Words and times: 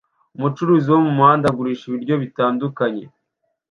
Umucuruzi 0.37 0.87
wo 0.93 0.99
mumuhanda 1.05 1.45
agurisha 1.47 1.83
ibiryo 1.87 2.15
bitandukanye 2.23 3.05